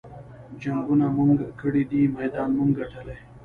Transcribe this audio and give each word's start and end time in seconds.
جنګــــونه 0.61 1.05
مونږه 1.15 1.47
کـــــــــړي 1.59 1.83
دي 1.91 2.01
مېدان 2.17 2.49
مونږه 2.57 2.83
ګټلے 2.91 3.15